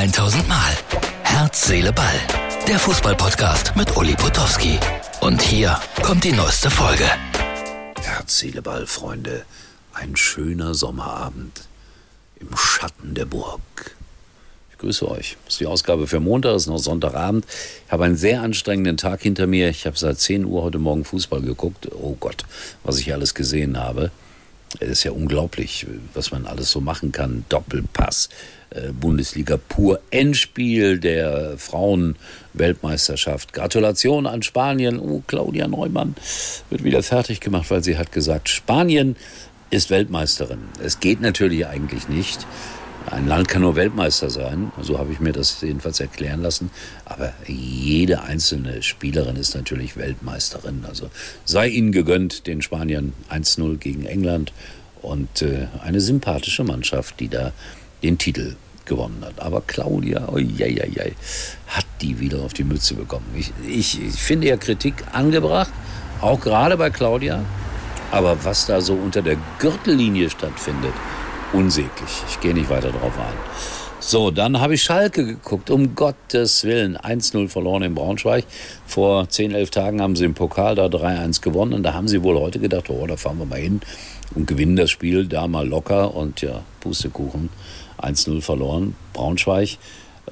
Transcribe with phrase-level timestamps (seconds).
[0.00, 0.78] 1000 Mal.
[1.24, 2.14] Herz, Seele, Ball.
[2.66, 4.78] Der Fußballpodcast mit Uli Potowski.
[5.20, 7.04] Und hier kommt die neueste Folge.
[8.00, 9.44] Herz, Seele, Ball, Freunde.
[9.92, 11.68] Ein schöner Sommerabend
[12.36, 13.60] im Schatten der Burg.
[14.72, 15.36] Ich grüße euch.
[15.44, 17.44] Das ist die Ausgabe für Montag, es ist noch Sonntagabend.
[17.84, 19.68] Ich habe einen sehr anstrengenden Tag hinter mir.
[19.68, 21.90] Ich habe seit 10 Uhr heute Morgen Fußball geguckt.
[21.92, 22.46] Oh Gott,
[22.84, 24.10] was ich alles gesehen habe.
[24.78, 27.44] Es ist ja unglaublich, was man alles so machen kann.
[27.50, 28.30] Doppelpass,
[28.92, 33.52] Bundesliga pur, Endspiel der Frauenweltmeisterschaft.
[33.52, 34.98] Gratulation an Spanien.
[35.00, 36.14] Oh, Claudia Neumann
[36.70, 39.16] wird wieder fertig gemacht, weil sie hat gesagt, Spanien
[39.70, 40.60] ist Weltmeisterin.
[40.82, 42.46] Es geht natürlich eigentlich nicht.
[43.10, 46.70] Ein Land kann nur Weltmeister sein, so habe ich mir das jedenfalls erklären lassen.
[47.06, 50.84] Aber jede einzelne Spielerin ist natürlich Weltmeisterin.
[50.86, 51.10] Also
[51.44, 54.52] sei ihnen gegönnt, den Spaniern 1-0 gegen England
[55.02, 57.52] und äh, eine sympathische Mannschaft, die da
[58.02, 59.40] den Titel gewonnen hat.
[59.40, 61.12] Aber Claudia, oh, jei, jei, jei,
[61.68, 63.26] hat die wieder auf die Mütze bekommen.
[63.34, 65.72] Ich, ich, ich finde ja Kritik angebracht,
[66.20, 67.44] auch gerade bei Claudia.
[68.10, 70.92] Aber was da so unter der Gürtellinie stattfindet,
[71.52, 72.22] unsäglich.
[72.28, 73.89] Ich gehe nicht weiter drauf ein.
[74.02, 75.68] So, dann habe ich Schalke geguckt.
[75.68, 76.96] Um Gottes Willen.
[76.96, 78.46] 1-0 verloren in Braunschweig.
[78.86, 81.74] Vor 10, 11 Tagen haben sie im Pokal da 3-1 gewonnen.
[81.74, 83.82] Und da haben sie wohl heute gedacht, oh, da fahren wir mal hin
[84.34, 86.14] und gewinnen das Spiel da mal locker.
[86.14, 87.50] Und ja, Pustekuchen.
[88.00, 88.96] 1-0 verloren.
[89.12, 89.76] Braunschweig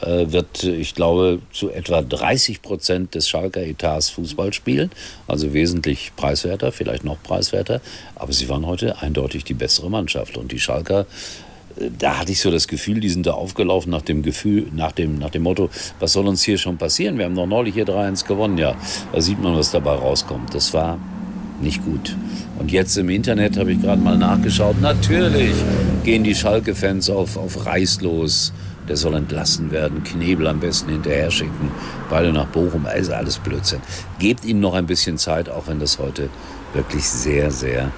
[0.01, 4.91] äh, wird, ich glaube, zu etwa 30 Prozent des Schalker Etats Fußball spielen.
[5.27, 7.83] Also wesentlich preiswerter, vielleicht noch preiswerter.
[8.15, 10.39] Aber sie waren heute eindeutig die bessere Mannschaft.
[10.39, 11.05] Und die Schalker
[11.99, 15.19] da hatte ich so das Gefühl, die sind da aufgelaufen nach dem Gefühl, nach dem,
[15.19, 17.19] nach dem Motto, was soll uns hier schon passieren?
[17.19, 18.59] Wir haben doch neulich hier 3-1 gewonnen.
[18.59, 18.75] Ja,
[19.13, 20.55] da sieht man, was dabei rauskommt.
[20.55, 20.99] Das war
[21.61, 22.17] nicht gut.
[22.59, 24.81] Und jetzt im Internet habe ich gerade mal nachgeschaut.
[24.81, 25.55] Natürlich
[26.05, 28.53] gehen die Schalke-Fans auf, auf Reißlos
[28.89, 31.71] der soll entlassen werden, Knebel am besten hinterher schicken,
[32.09, 33.81] beide nach Bochum, also alles Blödsinn.
[34.19, 36.31] Gebt ihm noch ein bisschen Zeit, auch wenn das heute
[36.73, 37.93] wirklich sehr, sehr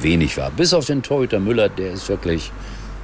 [0.00, 0.50] wenig war.
[0.50, 2.52] Bis auf den Torhüter Müller, der ist wirklich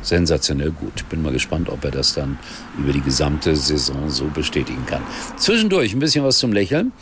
[0.05, 1.09] sensationell gut.
[1.09, 2.39] Bin mal gespannt, ob er das dann
[2.79, 5.03] über die gesamte Saison so bestätigen kann.
[5.37, 6.93] Zwischendurch ein bisschen was zum Lächeln.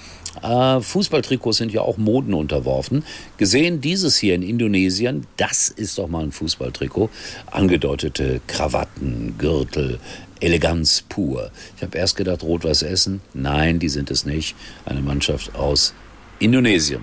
[0.43, 3.05] Äh, Fußballtrikots sind ja auch Moden unterworfen.
[3.37, 7.11] Gesehen dieses hier in Indonesien, das ist doch mal ein Fußballtrikot.
[7.51, 9.99] Angedeutete Krawatten, Gürtel,
[10.41, 11.51] Eleganz pur.
[11.77, 13.21] Ich habe erst gedacht, Rot-Weiß Essen.
[13.35, 14.57] Nein, die sind es nicht.
[14.85, 15.95] Eine Mannschaft aus
[16.39, 17.03] Indonesien.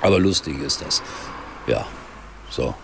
[0.00, 1.02] Aber lustig ist das.
[1.66, 1.86] Ja,
[2.50, 2.74] so.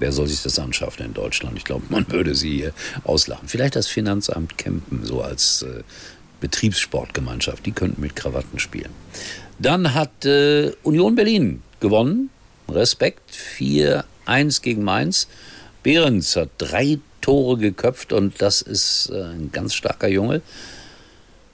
[0.00, 1.58] Wer soll sich das anschaffen in Deutschland?
[1.58, 2.72] Ich glaube, man würde sie hier
[3.04, 3.48] auslachen.
[3.48, 5.82] Vielleicht das Finanzamt Kempen so als äh,
[6.40, 7.66] Betriebssportgemeinschaft.
[7.66, 8.90] Die könnten mit Krawatten spielen.
[9.58, 12.30] Dann hat äh, Union Berlin gewonnen.
[12.68, 13.30] Respekt.
[13.58, 15.28] 4-1 gegen Mainz.
[15.82, 20.40] Behrens hat drei Tore geköpft und das ist äh, ein ganz starker Junge.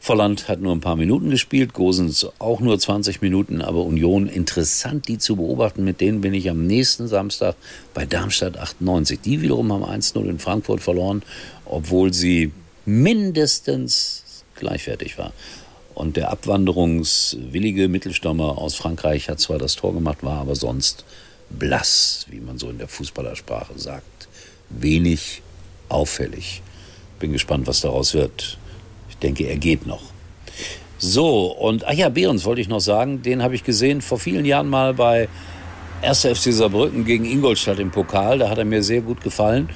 [0.07, 5.09] Volland hat nur ein paar Minuten gespielt, Gosens auch nur 20 Minuten, aber Union interessant,
[5.09, 5.83] die zu beobachten.
[5.83, 7.57] Mit denen bin ich am nächsten Samstag
[7.93, 9.21] bei Darmstadt 98.
[9.21, 11.25] Die wiederum haben 1-0 in Frankfurt verloren,
[11.65, 12.53] obwohl sie
[12.85, 15.33] mindestens gleichwertig war.
[15.97, 21.05] Und der abwanderungswillige Mittelstürmer aus Frankreich hat zwar das Tor gemacht, war aber sonst
[21.51, 24.29] blass, wie man so in der Fußballersprache sagt.
[24.71, 25.43] Wenig
[25.89, 26.63] auffällig.
[27.19, 28.57] Bin gespannt, was daraus wird.
[29.17, 30.03] Ich denke, er geht noch.
[30.99, 34.45] So, und ach ja, Behrens wollte ich noch sagen, den habe ich gesehen vor vielen
[34.45, 35.29] Jahren mal bei
[36.03, 36.21] 1.
[36.21, 38.39] FC Saarbrücken gegen Ingolstadt im Pokal.
[38.39, 39.71] Da hat er mir sehr gut gefallen.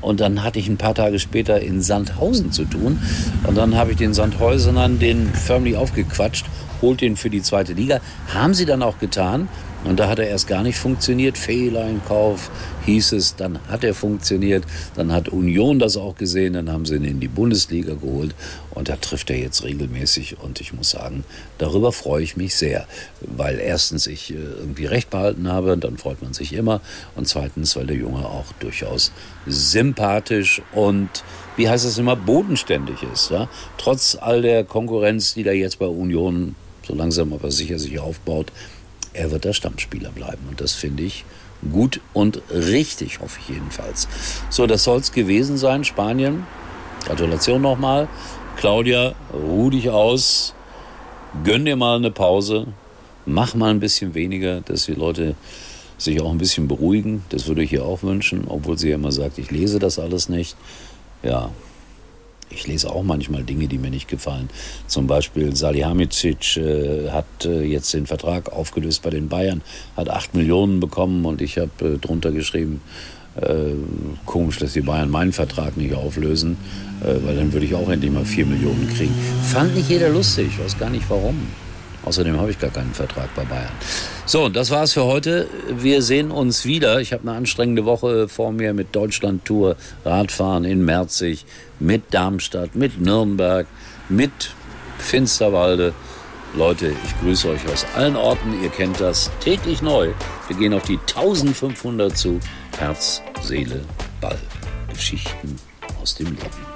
[0.00, 3.00] Und dann hatte ich ein paar Tage später in Sandhausen zu tun.
[3.44, 6.46] Und dann habe ich den Sandhäusenern den förmlich aufgequatscht,
[6.80, 8.00] holt den für die zweite Liga.
[8.32, 9.48] Haben sie dann auch getan.
[9.86, 11.38] Und da hat er erst gar nicht funktioniert.
[11.38, 12.50] Fehleinkauf
[12.86, 14.64] hieß es, dann hat er funktioniert.
[14.96, 18.34] Dann hat Union das auch gesehen, dann haben sie ihn in die Bundesliga geholt.
[18.70, 20.38] Und da trifft er jetzt regelmäßig.
[20.40, 21.24] Und ich muss sagen,
[21.58, 22.86] darüber freue ich mich sehr.
[23.20, 26.80] Weil erstens ich äh, irgendwie recht behalten habe, dann freut man sich immer.
[27.14, 29.12] Und zweitens, weil der Junge auch durchaus
[29.46, 31.08] sympathisch und
[31.56, 33.30] wie heißt es immer, bodenständig ist.
[33.30, 33.48] Ja?
[33.78, 36.56] Trotz all der Konkurrenz, die da jetzt bei Union
[36.86, 38.52] so langsam aber sicher sich aufbaut,
[39.16, 40.46] er wird der Stammspieler bleiben.
[40.48, 41.24] Und das finde ich
[41.72, 44.08] gut und richtig, hoffe ich jedenfalls.
[44.50, 46.46] So, das soll es gewesen sein, Spanien.
[47.04, 48.08] Gratulation nochmal.
[48.56, 50.54] Claudia, ruh dich aus.
[51.44, 52.66] Gönn dir mal eine Pause.
[53.24, 55.34] Mach mal ein bisschen weniger, dass die Leute
[55.98, 57.24] sich auch ein bisschen beruhigen.
[57.30, 60.28] Das würde ich ihr auch wünschen, obwohl sie ja immer sagt, ich lese das alles
[60.28, 60.56] nicht.
[61.22, 61.50] Ja,
[62.50, 64.48] ich lese auch manchmal Dinge, die mir nicht gefallen.
[64.86, 69.62] Zum Beispiel Salihamidzic äh, hat äh, jetzt den Vertrag aufgelöst bei den Bayern,
[69.96, 72.80] hat acht Millionen bekommen und ich habe äh, drunter geschrieben,
[73.36, 73.76] Äh,
[74.24, 76.56] komisch, dass die Bayern meinen Vertrag nicht auflösen,
[77.02, 79.12] äh, weil dann würde ich auch endlich mal 4 Millionen kriegen.
[79.42, 81.36] Fand nicht jeder lustig, ich weiß gar nicht warum.
[82.06, 83.72] Außerdem habe ich gar keinen Vertrag bei Bayern.
[84.26, 85.48] So, das war's für heute.
[85.68, 87.00] Wir sehen uns wieder.
[87.00, 91.44] Ich habe eine anstrengende Woche vor mir mit Deutschland-Tour, Radfahren in Merzig,
[91.80, 93.66] mit Darmstadt, mit Nürnberg,
[94.08, 94.54] mit
[94.98, 95.94] Finsterwalde.
[96.54, 98.62] Leute, ich grüße euch aus allen Orten.
[98.62, 100.10] Ihr kennt das täglich neu.
[100.46, 102.38] Wir gehen auf die 1500 zu.
[102.78, 103.80] Herz, Seele,
[104.20, 104.38] Ball.
[104.92, 105.56] Geschichten
[106.00, 106.75] aus dem Leben.